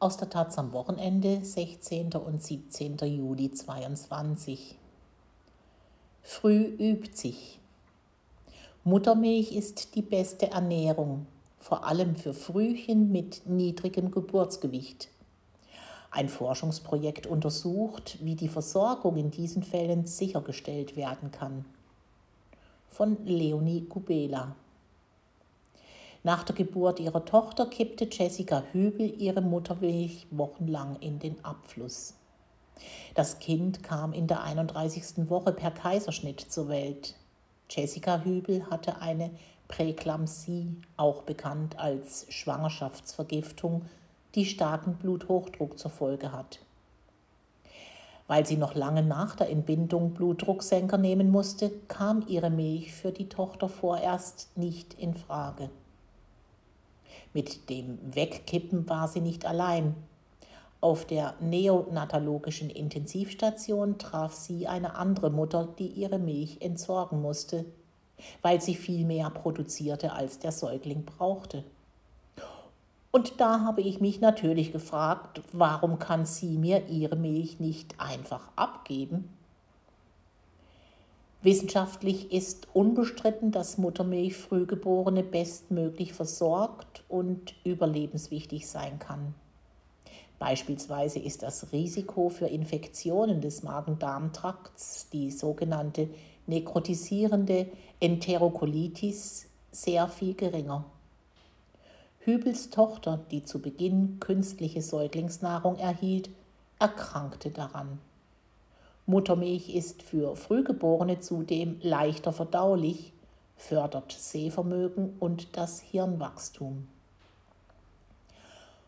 aus 0.00 0.16
der 0.16 0.30
Taz 0.30 0.56
am 0.56 0.72
Wochenende, 0.72 1.44
16. 1.44 2.14
und 2.14 2.42
17. 2.42 2.96
Juli 3.00 3.50
2022. 3.50 4.78
Früh 6.22 6.62
übt 6.62 7.14
sich. 7.14 7.60
Muttermilch 8.82 9.52
ist 9.52 9.94
die 9.94 10.02
beste 10.02 10.50
Ernährung, 10.52 11.26
vor 11.58 11.84
allem 11.84 12.16
für 12.16 12.32
Frühchen 12.32 13.12
mit 13.12 13.42
niedrigem 13.44 14.10
Geburtsgewicht. 14.10 15.10
Ein 16.10 16.30
Forschungsprojekt 16.30 17.26
untersucht, 17.26 18.16
wie 18.22 18.36
die 18.36 18.48
Versorgung 18.48 19.18
in 19.18 19.30
diesen 19.30 19.62
Fällen 19.62 20.06
sichergestellt 20.06 20.96
werden 20.96 21.30
kann. 21.30 21.66
Von 22.88 23.18
Leonie 23.26 23.84
Kubela. 23.84 24.56
Nach 26.22 26.44
der 26.44 26.54
Geburt 26.54 27.00
ihrer 27.00 27.24
Tochter 27.24 27.64
kippte 27.64 28.06
Jessica 28.10 28.62
Hübel 28.72 29.14
ihre 29.18 29.40
Muttermilch 29.40 30.26
wochenlang 30.30 30.96
in 31.00 31.18
den 31.18 31.42
Abfluss. 31.42 32.14
Das 33.14 33.38
Kind 33.38 33.82
kam 33.82 34.12
in 34.12 34.26
der 34.26 34.42
31. 34.42 35.30
Woche 35.30 35.52
per 35.52 35.70
Kaiserschnitt 35.70 36.40
zur 36.40 36.68
Welt. 36.68 37.14
Jessica 37.70 38.20
Hübel 38.22 38.66
hatte 38.70 39.00
eine 39.00 39.30
Präklampsie, 39.68 40.76
auch 40.98 41.22
bekannt 41.22 41.78
als 41.78 42.26
Schwangerschaftsvergiftung, 42.28 43.86
die 44.34 44.44
starken 44.44 44.96
Bluthochdruck 44.96 45.78
zur 45.78 45.90
Folge 45.90 46.32
hat. 46.32 46.58
Weil 48.26 48.44
sie 48.44 48.56
noch 48.56 48.74
lange 48.74 49.02
nach 49.02 49.36
der 49.36 49.48
Entbindung 49.48 50.12
Blutdrucksenker 50.12 50.98
nehmen 50.98 51.30
musste, 51.30 51.70
kam 51.88 52.24
ihre 52.28 52.50
Milch 52.50 52.92
für 52.92 53.10
die 53.10 53.28
Tochter 53.28 53.68
vorerst 53.68 54.50
nicht 54.56 54.94
in 54.94 55.14
Frage. 55.14 55.70
Mit 57.32 57.70
dem 57.70 57.98
Wegkippen 58.14 58.88
war 58.88 59.08
sie 59.08 59.20
nicht 59.20 59.46
allein. 59.46 59.94
Auf 60.80 61.04
der 61.04 61.34
neonatologischen 61.40 62.70
Intensivstation 62.70 63.98
traf 63.98 64.32
sie 64.32 64.66
eine 64.66 64.96
andere 64.96 65.30
Mutter, 65.30 65.68
die 65.78 65.88
ihre 65.88 66.18
Milch 66.18 66.60
entsorgen 66.60 67.20
musste, 67.20 67.66
weil 68.42 68.60
sie 68.60 68.74
viel 68.74 69.04
mehr 69.04 69.30
produzierte, 69.30 70.12
als 70.12 70.38
der 70.38 70.52
Säugling 70.52 71.04
brauchte. 71.04 71.64
Und 73.12 73.40
da 73.40 73.60
habe 73.60 73.80
ich 73.80 74.00
mich 74.00 74.20
natürlich 74.20 74.72
gefragt, 74.72 75.42
warum 75.52 75.98
kann 75.98 76.24
sie 76.24 76.56
mir 76.56 76.86
ihre 76.88 77.16
Milch 77.16 77.58
nicht 77.60 77.94
einfach 77.98 78.48
abgeben? 78.56 79.28
Wissenschaftlich 81.42 82.32
ist 82.32 82.68
unbestritten, 82.74 83.50
dass 83.50 83.78
Muttermilch 83.78 84.36
Frühgeborene 84.36 85.22
bestmöglich 85.22 86.12
versorgt 86.12 87.02
und 87.08 87.54
überlebenswichtig 87.64 88.68
sein 88.68 88.98
kann. 88.98 89.34
Beispielsweise 90.38 91.18
ist 91.18 91.42
das 91.42 91.72
Risiko 91.72 92.28
für 92.28 92.46
Infektionen 92.46 93.40
des 93.40 93.62
Magen-Darm-Trakts, 93.62 95.08
die 95.10 95.30
sogenannte 95.30 96.08
nekrotisierende 96.46 97.66
Enterokolitis, 98.00 99.46
sehr 99.72 100.08
viel 100.08 100.34
geringer. 100.34 100.84
Hübels 102.20 102.68
Tochter, 102.70 103.20
die 103.30 103.44
zu 103.44 103.62
Beginn 103.62 104.18
künstliche 104.20 104.82
Säuglingsnahrung 104.82 105.78
erhielt, 105.78 106.28
erkrankte 106.78 107.50
daran. 107.50 107.98
Muttermilch 109.10 109.74
ist 109.74 110.04
für 110.04 110.36
Frühgeborene 110.36 111.18
zudem 111.18 111.80
leichter 111.82 112.32
verdaulich, 112.32 113.12
fördert 113.56 114.12
Sehvermögen 114.12 115.16
und 115.18 115.56
das 115.56 115.80
Hirnwachstum. 115.80 116.86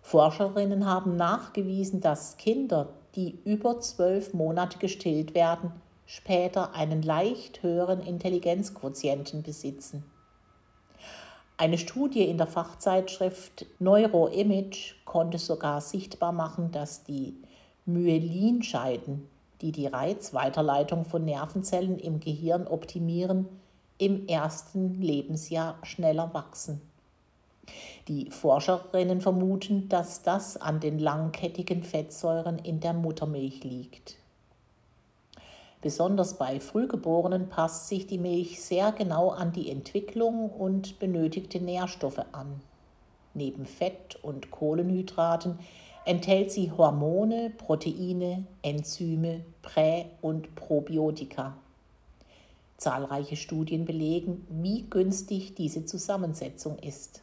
Forscherinnen 0.00 0.86
haben 0.86 1.16
nachgewiesen, 1.16 2.00
dass 2.00 2.36
Kinder, 2.36 2.90
die 3.16 3.36
über 3.44 3.80
zwölf 3.80 4.32
Monate 4.32 4.78
gestillt 4.78 5.34
werden, 5.34 5.72
später 6.06 6.72
einen 6.72 7.02
leicht 7.02 7.64
höheren 7.64 8.00
Intelligenzquotienten 8.00 9.42
besitzen. 9.42 10.04
Eine 11.56 11.78
Studie 11.78 12.26
in 12.28 12.38
der 12.38 12.46
Fachzeitschrift 12.46 13.66
Neuroimage 13.80 14.94
konnte 15.04 15.38
sogar 15.38 15.80
sichtbar 15.80 16.30
machen, 16.30 16.70
dass 16.70 17.02
die 17.02 17.34
Myelinscheiden 17.86 19.31
die 19.62 19.72
die 19.72 19.86
Reizweiterleitung 19.86 21.04
von 21.04 21.24
Nervenzellen 21.24 21.98
im 21.98 22.20
Gehirn 22.20 22.66
optimieren, 22.66 23.48
im 23.98 24.26
ersten 24.26 25.00
Lebensjahr 25.00 25.78
schneller 25.84 26.34
wachsen. 26.34 26.82
Die 28.08 28.30
Forscherinnen 28.30 29.20
vermuten, 29.20 29.88
dass 29.88 30.22
das 30.22 30.56
an 30.56 30.80
den 30.80 30.98
langkettigen 30.98 31.84
Fettsäuren 31.84 32.58
in 32.58 32.80
der 32.80 32.92
Muttermilch 32.92 33.62
liegt. 33.62 34.16
Besonders 35.80 36.38
bei 36.38 36.60
Frühgeborenen 36.60 37.48
passt 37.48 37.88
sich 37.88 38.06
die 38.06 38.18
Milch 38.18 38.62
sehr 38.62 38.92
genau 38.92 39.30
an 39.30 39.52
die 39.52 39.70
Entwicklung 39.70 40.50
und 40.50 40.98
benötigte 40.98 41.60
Nährstoffe 41.60 42.24
an. 42.32 42.60
Neben 43.34 43.66
Fett 43.66 44.18
und 44.22 44.50
Kohlenhydraten 44.50 45.58
enthält 46.04 46.50
sie 46.50 46.70
Hormone, 46.70 47.50
Proteine, 47.50 48.44
Enzyme, 48.62 49.44
Prä- 49.62 50.06
und 50.20 50.54
Probiotika. 50.54 51.56
Zahlreiche 52.76 53.36
Studien 53.36 53.84
belegen, 53.84 54.46
wie 54.50 54.82
günstig 54.82 55.54
diese 55.54 55.84
Zusammensetzung 55.84 56.78
ist. 56.78 57.22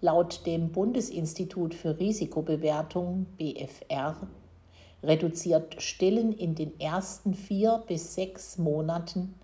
Laut 0.00 0.46
dem 0.46 0.72
Bundesinstitut 0.72 1.74
für 1.74 1.98
Risikobewertung 1.98 3.26
BFR 3.36 4.16
reduziert 5.02 5.80
Stillen 5.80 6.32
in 6.32 6.54
den 6.54 6.78
ersten 6.80 7.34
vier 7.34 7.82
bis 7.86 8.14
sechs 8.14 8.58
Monaten 8.58 9.34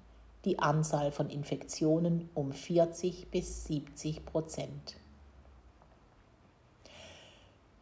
die 0.44 0.58
Anzahl 0.58 1.10
von 1.10 1.28
Infektionen 1.28 2.28
um 2.34 2.52
40 2.52 3.28
bis 3.30 3.64
70 3.64 4.24
Prozent. 4.24 4.96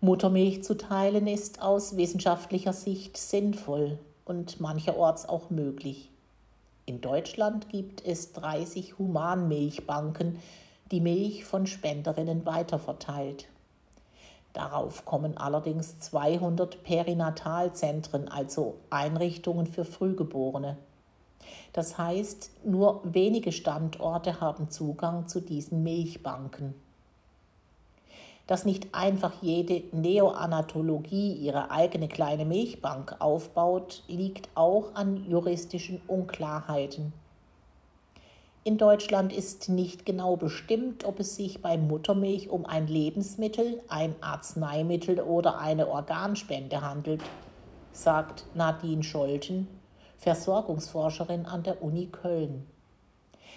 Muttermilch 0.04 0.62
zu 0.62 0.76
teilen 0.76 1.26
ist 1.26 1.62
aus 1.62 1.96
wissenschaftlicher 1.96 2.74
Sicht 2.74 3.16
sinnvoll 3.16 3.98
und 4.26 4.60
mancherorts 4.60 5.26
auch 5.26 5.48
möglich. 5.48 6.10
In 6.84 7.00
Deutschland 7.00 7.70
gibt 7.70 8.04
es 8.04 8.34
30 8.34 8.98
Humanmilchbanken, 8.98 10.40
die 10.90 11.00
Milch 11.00 11.46
von 11.46 11.66
Spenderinnen 11.66 12.44
weiterverteilt. 12.44 13.48
Darauf 14.52 15.06
kommen 15.06 15.38
allerdings 15.38 15.98
200 16.00 16.82
Perinatalzentren, 16.82 18.28
also 18.28 18.74
Einrichtungen 18.90 19.66
für 19.66 19.86
Frühgeborene. 19.86 20.76
Das 21.72 21.96
heißt, 21.96 22.50
nur 22.62 23.00
wenige 23.04 23.52
Standorte 23.52 24.42
haben 24.42 24.68
Zugang 24.68 25.28
zu 25.28 25.40
diesen 25.40 25.82
Milchbanken 25.82 26.74
dass 28.46 28.64
nicht 28.64 28.94
einfach 28.94 29.32
jede 29.40 29.82
Neoanatologie 29.92 31.32
ihre 31.32 31.70
eigene 31.70 32.08
kleine 32.08 32.44
Milchbank 32.44 33.16
aufbaut, 33.18 34.02
liegt 34.06 34.48
auch 34.54 34.94
an 34.94 35.24
juristischen 35.28 36.00
Unklarheiten. 36.06 37.12
In 38.66 38.78
Deutschland 38.78 39.30
ist 39.30 39.68
nicht 39.68 40.06
genau 40.06 40.36
bestimmt, 40.36 41.04
ob 41.04 41.20
es 41.20 41.36
sich 41.36 41.60
bei 41.60 41.76
Muttermilch 41.76 42.48
um 42.48 42.64
ein 42.64 42.86
Lebensmittel, 42.86 43.82
ein 43.88 44.14
Arzneimittel 44.22 45.20
oder 45.20 45.58
eine 45.58 45.88
Organspende 45.88 46.80
handelt, 46.80 47.20
sagt 47.92 48.46
Nadine 48.54 49.02
Scholten, 49.02 49.68
Versorgungsforscherin 50.16 51.44
an 51.44 51.62
der 51.62 51.82
Uni 51.82 52.06
Köln. 52.06 52.66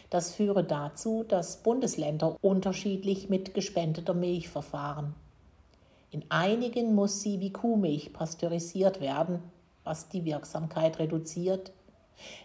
Das 0.09 0.34
führe 0.34 0.63
dazu, 0.63 1.25
dass 1.28 1.63
Bundesländer 1.63 2.38
unterschiedlich 2.41 3.30
mit 3.30 3.53
gespendeter 3.53 4.13
Milch 4.13 4.50
verfahren. 4.50 5.16
In 6.12 6.24
einigen 6.30 6.95
muss 6.95 7.22
sie 7.22 7.39
wie 7.39 7.51
Kuhmilch 7.51 8.13
pasteurisiert 8.13 9.01
werden, 9.01 9.44
was 9.83 10.10
die 10.10 10.25
Wirksamkeit 10.25 11.00
reduziert. 11.00 11.72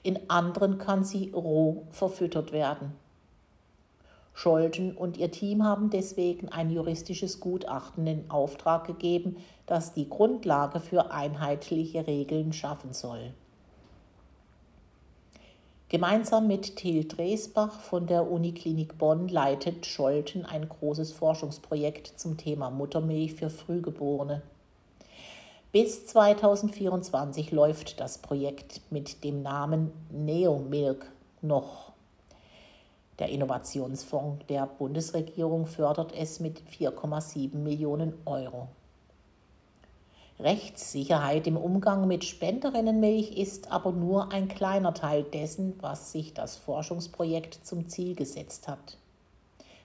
In 0.02 0.18
anderen 0.28 0.78
kann 0.78 1.04
sie 1.04 1.30
roh 1.30 1.84
verfüttert 1.90 2.52
werden. 2.52 2.92
Scholten 4.34 4.96
und 4.96 5.18
ihr 5.18 5.30
Team 5.30 5.62
haben 5.62 5.90
deswegen 5.90 6.48
ein 6.48 6.70
juristisches 6.70 7.38
Gutachten 7.40 8.06
in 8.06 8.30
Auftrag 8.30 8.86
gegeben, 8.86 9.36
das 9.66 9.92
die 9.92 10.08
Grundlage 10.08 10.80
für 10.80 11.10
einheitliche 11.10 12.06
Regeln 12.06 12.52
schaffen 12.52 12.92
soll. 12.92 13.34
Gemeinsam 15.92 16.46
mit 16.46 16.76
Till 16.76 17.06
Dresbach 17.06 17.78
von 17.80 18.06
der 18.06 18.30
Uniklinik 18.30 18.96
Bonn 18.96 19.28
leitet 19.28 19.84
Scholten 19.84 20.46
ein 20.46 20.66
großes 20.66 21.12
Forschungsprojekt 21.12 22.18
zum 22.18 22.38
Thema 22.38 22.70
Muttermilch 22.70 23.34
für 23.34 23.50
Frühgeborene. 23.50 24.40
Bis 25.70 26.06
2024 26.06 27.50
läuft 27.50 28.00
das 28.00 28.16
Projekt 28.16 28.80
mit 28.90 29.22
dem 29.22 29.42
Namen 29.42 29.92
Neomilk 30.10 31.12
noch. 31.42 31.92
Der 33.18 33.28
Innovationsfonds 33.28 34.46
der 34.48 34.64
Bundesregierung 34.64 35.66
fördert 35.66 36.14
es 36.16 36.40
mit 36.40 36.62
4,7 36.70 37.54
Millionen 37.54 38.14
Euro. 38.24 38.68
Rechtssicherheit 40.42 41.46
im 41.46 41.56
Umgang 41.56 42.08
mit 42.08 42.24
Spenderinnenmilch 42.24 43.36
ist 43.36 43.70
aber 43.70 43.92
nur 43.92 44.32
ein 44.32 44.48
kleiner 44.48 44.92
Teil 44.92 45.22
dessen, 45.22 45.74
was 45.80 46.10
sich 46.10 46.34
das 46.34 46.56
Forschungsprojekt 46.56 47.64
zum 47.64 47.88
Ziel 47.88 48.16
gesetzt 48.16 48.66
hat. 48.66 48.96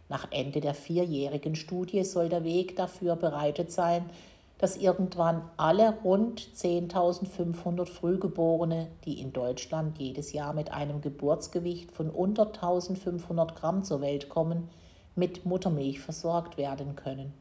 Nach 0.10 0.32
Ende 0.32 0.60
der 0.60 0.74
vierjährigen 0.74 1.56
Studie 1.56 2.04
soll 2.04 2.30
der 2.30 2.44
Weg 2.44 2.76
dafür 2.76 3.16
bereitet 3.16 3.72
sein, 3.72 4.10
dass 4.58 4.78
irgendwann 4.78 5.44
alle 5.58 5.94
rund 6.04 6.42
10.500 6.42 7.86
Frühgeborene, 7.86 8.88
die 9.06 9.22
in 9.22 9.34
Deutschland 9.34 10.00
jedes 10.00 10.34
Jahr 10.34 10.54
mit 10.54 10.72
einem 10.72 11.02
Geburtsgewicht 11.02 11.92
von 11.92 12.10
unter 12.10 12.48
1.500 12.48 13.54
Gramm 13.54 13.84
zur 13.84 14.02
Welt 14.02 14.30
kommen, 14.30 14.70
mit 15.16 15.46
Muttermilch 15.46 16.00
versorgt 16.00 16.58
werden 16.58 16.96
können. 16.96 17.34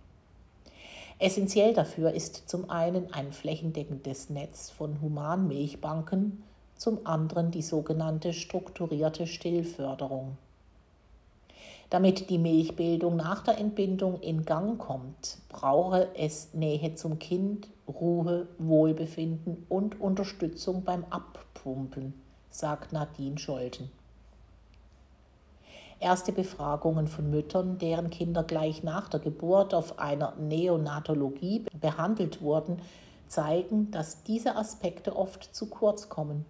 Essentiell 1.18 1.72
dafür 1.72 2.12
ist 2.12 2.48
zum 2.48 2.68
einen 2.68 3.10
ein 3.14 3.32
flächendeckendes 3.32 4.28
Netz 4.28 4.68
von 4.68 5.00
Humanmilchbanken, 5.00 6.42
zum 6.76 7.06
anderen 7.06 7.50
die 7.50 7.62
sogenannte 7.62 8.34
strukturierte 8.34 9.26
Stillförderung. 9.26 10.36
Damit 11.88 12.28
die 12.28 12.36
Milchbildung 12.36 13.16
nach 13.16 13.42
der 13.44 13.56
Entbindung 13.56 14.20
in 14.20 14.44
Gang 14.44 14.76
kommt, 14.78 15.38
brauche 15.48 16.08
es 16.16 16.52
Nähe 16.52 16.94
zum 16.96 17.18
Kind, 17.18 17.68
Ruhe, 17.88 18.48
Wohlbefinden 18.58 19.64
und 19.70 19.98
Unterstützung 19.98 20.84
beim 20.84 21.04
Abpumpen, 21.08 22.12
sagt 22.50 22.92
Nadine 22.92 23.38
Scholten. 23.38 23.90
Erste 25.98 26.30
Befragungen 26.32 27.08
von 27.08 27.30
Müttern, 27.30 27.78
deren 27.78 28.10
Kinder 28.10 28.42
gleich 28.42 28.82
nach 28.82 29.08
der 29.08 29.20
Geburt 29.20 29.72
auf 29.72 29.98
einer 29.98 30.34
Neonatologie 30.36 31.64
behandelt 31.80 32.42
wurden, 32.42 32.82
zeigen, 33.28 33.90
dass 33.90 34.22
diese 34.22 34.56
Aspekte 34.56 35.16
oft 35.16 35.54
zu 35.54 35.66
kurz 35.66 36.10
kommen. 36.10 36.44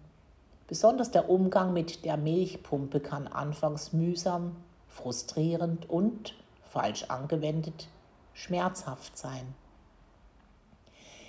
Besonders 0.67 1.13
der 1.13 1.31
Umgang 1.31 1.73
mit 1.73 2.05
der 2.05 2.17
Milchpumpe 2.17 2.99
kann 2.99 3.29
anfangs 3.29 3.93
mühsam, 3.93 4.57
frustrierend 4.89 5.89
und, 5.89 6.35
falsch 6.65 7.05
angewendet, 7.05 7.89
schmerzhaft 8.35 9.17
sein. 9.17 9.55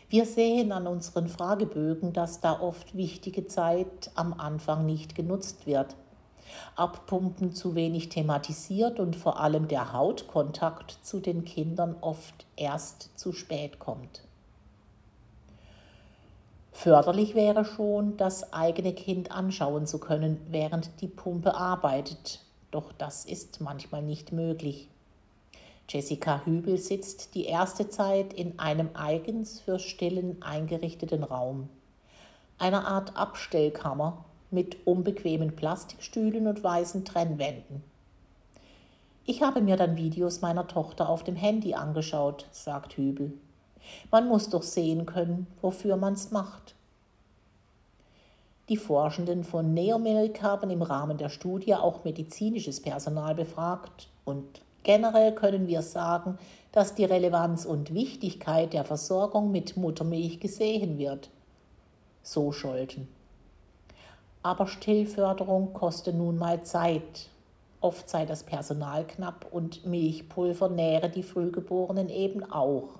Wir 0.09 0.25
sehen 0.25 0.71
an 0.71 0.87
unseren 0.87 1.27
Fragebögen, 1.27 2.13
dass 2.13 2.39
da 2.39 2.59
oft 2.59 2.97
wichtige 2.97 3.45
Zeit 3.45 4.09
am 4.15 4.33
Anfang 4.33 4.87
nicht 4.87 5.13
genutzt 5.13 5.67
wird 5.67 5.95
Abpumpen 6.75 7.53
zu 7.53 7.75
wenig 7.75 8.09
thematisiert 8.09 8.99
und 8.99 9.15
vor 9.15 9.39
allem 9.39 9.67
der 9.67 9.93
Hautkontakt 9.93 10.97
zu 11.03 11.19
den 11.19 11.45
Kindern 11.45 11.95
oft 12.01 12.45
erst 12.55 13.17
zu 13.17 13.33
spät 13.33 13.79
kommt. 13.79 14.21
Förderlich 16.71 17.33
wäre 17.33 17.65
schon, 17.65 18.17
das 18.17 18.53
eigene 18.53 18.93
Kind 18.93 19.31
anschauen 19.31 19.87
zu 19.87 19.99
können, 19.99 20.39
während 20.49 21.01
die 21.01 21.07
Pumpe 21.07 21.55
arbeitet, 21.55 22.41
doch 22.69 22.91
das 22.91 23.25
ist 23.25 23.61
manchmal 23.61 24.03
nicht 24.03 24.31
möglich. 24.31 24.87
Jessica 25.89 26.41
Hübel 26.45 26.77
sitzt 26.77 27.33
die 27.33 27.45
erste 27.45 27.89
Zeit 27.89 28.33
in 28.33 28.59
einem 28.59 28.89
eigens 28.93 29.59
für 29.59 29.79
Stillen 29.79 30.41
eingerichteten 30.43 31.23
Raum, 31.23 31.69
einer 32.59 32.85
Art 32.85 33.15
Abstellkammer, 33.15 34.25
mit 34.51 34.77
unbequemen 34.85 35.55
Plastikstühlen 35.55 36.47
und 36.47 36.63
weißen 36.63 37.05
Trennwänden. 37.05 37.83
Ich 39.25 39.41
habe 39.41 39.61
mir 39.61 39.75
dann 39.75 39.97
Videos 39.97 40.41
meiner 40.41 40.67
Tochter 40.67 41.09
auf 41.09 41.23
dem 41.23 41.35
Handy 41.35 41.73
angeschaut, 41.73 42.45
sagt 42.51 42.95
Hübel. 42.95 43.33
Man 44.09 44.27
muss 44.27 44.49
doch 44.49 44.63
sehen 44.63 45.05
können, 45.05 45.47
wofür 45.61 45.97
man's 45.97 46.31
macht. 46.31 46.75
Die 48.69 48.77
Forschenden 48.77 49.43
von 49.43 49.73
Neomilk 49.73 50.41
haben 50.41 50.69
im 50.69 50.81
Rahmen 50.81 51.17
der 51.17 51.29
Studie 51.29 51.75
auch 51.75 52.03
medizinisches 52.03 52.81
Personal 52.81 53.33
befragt 53.35 54.09
und 54.25 54.61
generell 54.83 55.33
können 55.33 55.67
wir 55.67 55.81
sagen, 55.81 56.37
dass 56.73 56.95
die 56.95 57.05
Relevanz 57.05 57.65
und 57.65 57.93
Wichtigkeit 57.93 58.73
der 58.73 58.83
Versorgung 58.83 59.51
mit 59.51 59.77
Muttermilch 59.77 60.39
gesehen 60.39 60.97
wird. 60.97 61.29
So 62.23 62.51
Scholten. 62.51 63.07
Aber 64.43 64.67
Stillförderung 64.67 65.73
koste 65.73 66.13
nun 66.13 66.37
mal 66.37 66.63
Zeit. 66.63 67.29
Oft 67.81 68.09
sei 68.09 68.25
das 68.25 68.43
Personal 68.43 69.05
knapp 69.05 69.45
und 69.51 69.85
Milchpulver 69.85 70.69
nähre 70.69 71.09
die 71.09 71.23
Frühgeborenen 71.23 72.09
eben 72.09 72.43
auch. 72.51 72.99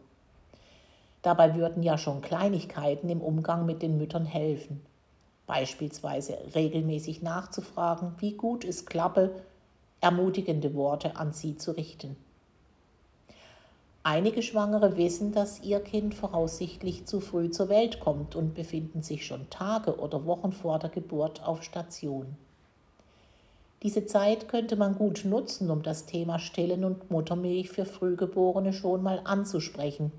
Dabei 1.21 1.55
würden 1.55 1.83
ja 1.83 1.97
schon 1.97 2.21
Kleinigkeiten 2.21 3.09
im 3.09 3.21
Umgang 3.21 3.65
mit 3.65 3.81
den 3.81 3.97
Müttern 3.97 4.25
helfen. 4.25 4.85
Beispielsweise 5.47 6.37
regelmäßig 6.53 7.21
nachzufragen, 7.21 8.13
wie 8.19 8.33
gut 8.33 8.65
es 8.65 8.85
klappe, 8.85 9.31
ermutigende 10.01 10.75
Worte 10.75 11.15
an 11.15 11.31
sie 11.31 11.57
zu 11.57 11.71
richten. 11.71 12.17
Einige 14.09 14.41
Schwangere 14.41 14.95
wissen, 14.95 15.33
dass 15.33 15.61
ihr 15.63 15.81
Kind 15.81 16.15
voraussichtlich 16.15 17.05
zu 17.05 17.19
früh 17.19 17.51
zur 17.51 17.67
Welt 17.67 17.99
kommt 17.99 18.37
und 18.37 18.55
befinden 18.55 19.01
sich 19.01 19.25
schon 19.25 19.49
Tage 19.49 19.99
oder 19.99 20.23
Wochen 20.23 20.53
vor 20.53 20.79
der 20.79 20.89
Geburt 20.89 21.43
auf 21.45 21.61
Station. 21.61 22.37
Diese 23.83 24.05
Zeit 24.05 24.47
könnte 24.47 24.77
man 24.77 24.95
gut 24.95 25.25
nutzen, 25.25 25.69
um 25.69 25.83
das 25.83 26.05
Thema 26.05 26.39
Stillen 26.39 26.85
und 26.85 27.11
Muttermilch 27.11 27.69
für 27.69 27.83
Frühgeborene 27.83 28.71
schon 28.71 29.03
mal 29.03 29.19
anzusprechen, 29.25 30.13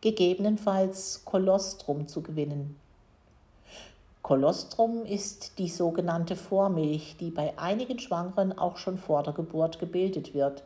gegebenenfalls 0.00 1.24
Kolostrum 1.24 2.08
zu 2.08 2.22
gewinnen. 2.22 2.74
Kolostrum 4.22 5.04
ist 5.04 5.56
die 5.60 5.68
sogenannte 5.68 6.34
Vormilch, 6.34 7.14
die 7.20 7.30
bei 7.30 7.56
einigen 7.60 8.00
Schwangeren 8.00 8.58
auch 8.58 8.76
schon 8.76 8.98
vor 8.98 9.22
der 9.22 9.34
Geburt 9.34 9.78
gebildet 9.78 10.34
wird. 10.34 10.64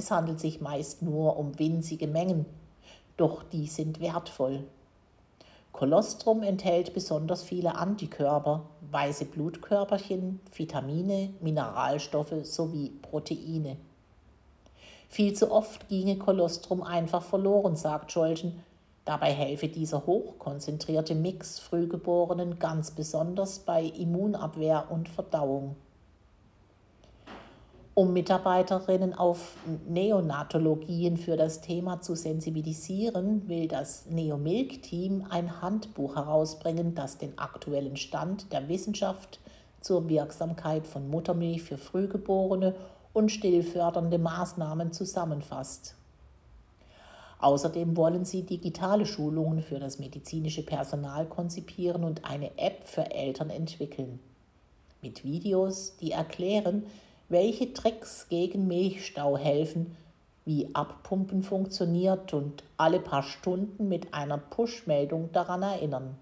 Es 0.00 0.10
handelt 0.10 0.40
sich 0.40 0.62
meist 0.62 1.02
nur 1.02 1.36
um 1.36 1.58
winzige 1.58 2.06
Mengen, 2.06 2.46
doch 3.18 3.42
die 3.42 3.66
sind 3.66 4.00
wertvoll. 4.00 4.64
Kolostrum 5.72 6.42
enthält 6.42 6.94
besonders 6.94 7.42
viele 7.42 7.74
Antikörper, 7.74 8.62
weiße 8.90 9.26
Blutkörperchen, 9.26 10.40
Vitamine, 10.54 11.34
Mineralstoffe 11.42 12.32
sowie 12.44 12.92
Proteine. 13.02 13.76
Viel 15.10 15.34
zu 15.34 15.52
oft 15.52 15.86
ginge 15.90 16.16
Kolostrum 16.16 16.82
einfach 16.82 17.22
verloren, 17.22 17.76
sagt 17.76 18.10
Scholten. 18.10 18.64
Dabei 19.04 19.34
helfe 19.34 19.68
dieser 19.68 20.06
hochkonzentrierte 20.06 21.14
Mix 21.14 21.58
Frühgeborenen 21.58 22.58
ganz 22.58 22.92
besonders 22.92 23.58
bei 23.58 23.82
Immunabwehr 23.82 24.86
und 24.88 25.10
Verdauung. 25.10 25.76
Um 28.00 28.14
Mitarbeiterinnen 28.14 29.12
auf 29.12 29.56
Neonatologien 29.86 31.18
für 31.18 31.36
das 31.36 31.60
Thema 31.60 32.00
zu 32.00 32.14
sensibilisieren, 32.14 33.46
will 33.46 33.68
das 33.68 34.06
Neomilk-Team 34.06 35.26
ein 35.28 35.60
Handbuch 35.60 36.16
herausbringen, 36.16 36.94
das 36.94 37.18
den 37.18 37.38
aktuellen 37.38 37.98
Stand 37.98 38.54
der 38.54 38.70
Wissenschaft 38.70 39.38
zur 39.82 40.08
Wirksamkeit 40.08 40.86
von 40.86 41.10
Muttermilch 41.10 41.62
für 41.62 41.76
Frühgeborene 41.76 42.74
und 43.12 43.30
stillfördernde 43.30 44.16
Maßnahmen 44.16 44.92
zusammenfasst. 44.92 45.94
Außerdem 47.38 47.98
wollen 47.98 48.24
sie 48.24 48.44
digitale 48.44 49.04
Schulungen 49.04 49.60
für 49.60 49.78
das 49.78 49.98
medizinische 49.98 50.64
Personal 50.64 51.26
konzipieren 51.26 52.04
und 52.04 52.24
eine 52.24 52.56
App 52.56 52.82
für 52.84 53.10
Eltern 53.10 53.50
entwickeln. 53.50 54.20
Mit 55.02 55.22
Videos, 55.22 55.96
die 56.00 56.12
erklären, 56.12 56.86
welche 57.30 57.72
Tricks 57.72 58.28
gegen 58.28 58.66
Milchstau 58.66 59.38
helfen, 59.38 59.96
wie 60.44 60.74
Abpumpen 60.74 61.42
funktioniert 61.42 62.34
und 62.34 62.64
alle 62.76 62.98
paar 62.98 63.22
Stunden 63.22 63.88
mit 63.88 64.12
einer 64.12 64.36
Push-Meldung 64.36 65.30
daran 65.32 65.62
erinnern. 65.62 66.18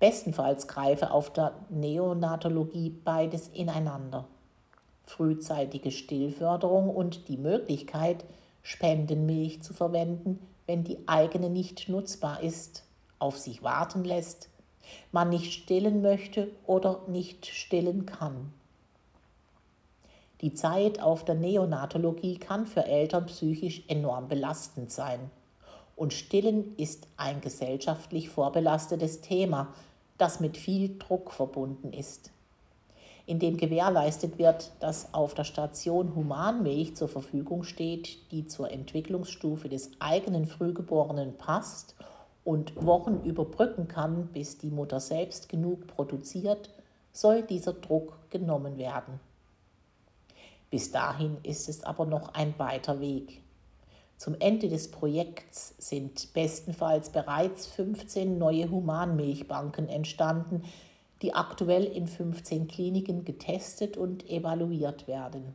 Bestenfalls 0.00 0.66
greife 0.66 1.12
auf 1.12 1.32
der 1.32 1.52
Neonatologie 1.68 2.90
beides 3.04 3.48
ineinander. 3.48 4.26
Frühzeitige 5.04 5.92
Stillförderung 5.92 6.90
und 6.90 7.28
die 7.28 7.36
Möglichkeit, 7.36 8.24
Spendenmilch 8.62 9.62
zu 9.62 9.72
verwenden, 9.72 10.40
wenn 10.66 10.82
die 10.82 10.98
eigene 11.06 11.50
nicht 11.50 11.88
nutzbar 11.88 12.42
ist, 12.42 12.84
auf 13.18 13.38
sich 13.38 13.62
warten 13.62 14.02
lässt, 14.02 14.48
man 15.12 15.28
nicht 15.28 15.52
stillen 15.52 16.02
möchte 16.02 16.48
oder 16.66 17.02
nicht 17.06 17.46
stillen 17.46 18.06
kann. 18.06 18.52
Die 20.40 20.54
Zeit 20.54 21.02
auf 21.02 21.24
der 21.24 21.34
Neonatologie 21.34 22.38
kann 22.38 22.66
für 22.66 22.84
Eltern 22.86 23.26
psychisch 23.26 23.82
enorm 23.88 24.28
belastend 24.28 24.90
sein. 24.90 25.30
Und 25.96 26.14
Stillen 26.14 26.74
ist 26.76 27.08
ein 27.18 27.42
gesellschaftlich 27.42 28.30
vorbelastetes 28.30 29.20
Thema, 29.20 29.74
das 30.16 30.40
mit 30.40 30.56
viel 30.56 30.98
Druck 30.98 31.30
verbunden 31.32 31.92
ist. 31.92 32.30
in 33.26 33.38
dem 33.38 33.56
gewährleistet 33.56 34.38
wird, 34.38 34.72
dass 34.80 35.14
auf 35.14 35.34
der 35.34 35.44
Station 35.44 36.16
Humanmilch 36.16 36.96
zur 36.96 37.06
Verfügung 37.06 37.62
steht, 37.62 38.32
die 38.32 38.46
zur 38.46 38.72
Entwicklungsstufe 38.72 39.68
des 39.68 39.92
eigenen 40.00 40.46
Frühgeborenen 40.46 41.36
passt 41.38 41.94
und 42.42 42.84
Wochen 42.84 43.20
überbrücken 43.24 43.86
kann, 43.86 44.26
bis 44.32 44.58
die 44.58 44.70
Mutter 44.70 44.98
selbst 44.98 45.48
genug 45.48 45.86
produziert, 45.86 46.70
soll 47.12 47.42
dieser 47.42 47.74
Druck 47.74 48.18
genommen 48.30 48.78
werden. 48.78 49.20
Bis 50.70 50.92
dahin 50.92 51.38
ist 51.42 51.68
es 51.68 51.82
aber 51.82 52.06
noch 52.06 52.34
ein 52.34 52.58
weiter 52.58 53.00
Weg. 53.00 53.42
Zum 54.16 54.36
Ende 54.38 54.68
des 54.68 54.90
Projekts 54.90 55.74
sind 55.78 56.32
bestenfalls 56.32 57.10
bereits 57.10 57.66
15 57.66 58.38
neue 58.38 58.70
Humanmilchbanken 58.70 59.88
entstanden, 59.88 60.62
die 61.22 61.34
aktuell 61.34 61.84
in 61.84 62.06
15 62.06 62.68
Kliniken 62.68 63.24
getestet 63.24 63.96
und 63.96 64.28
evaluiert 64.30 65.08
werden. 65.08 65.54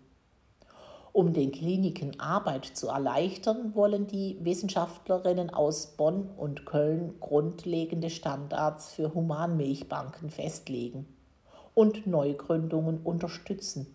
Um 1.13 1.31
den 1.31 1.53
Kliniken 1.53 2.19
Arbeit 2.19 2.65
zu 2.65 2.87
erleichtern, 2.89 3.73
wollen 3.73 4.05
die 4.05 4.37
Wissenschaftlerinnen 4.41 5.49
aus 5.49 5.95
Bonn 5.95 6.29
und 6.35 6.65
Köln 6.65 7.15
grundlegende 7.21 8.09
Standards 8.09 8.91
für 8.91 9.13
Humanmilchbanken 9.13 10.29
festlegen 10.29 11.07
und 11.73 12.05
Neugründungen 12.05 12.99
unterstützen, 13.01 13.94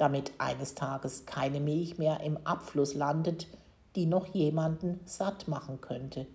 damit 0.00 0.32
eines 0.38 0.74
Tages 0.74 1.26
keine 1.26 1.60
Milch 1.60 1.98
mehr 1.98 2.20
im 2.20 2.38
Abfluss 2.46 2.94
landet, 2.94 3.46
die 3.96 4.06
noch 4.06 4.26
jemanden 4.26 5.00
satt 5.04 5.48
machen 5.48 5.80
könnte. 5.80 6.26